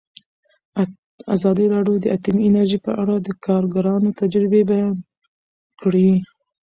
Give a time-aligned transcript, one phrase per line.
[1.35, 4.95] ازادي راډیو د اټومي انرژي په اړه د کارګرانو تجربې بیان
[5.81, 6.09] کړي.